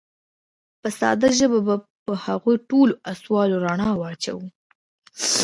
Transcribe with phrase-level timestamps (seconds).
[0.81, 4.45] په ساده ژبه به په هغو ټولو اصولو رڼا واچوو.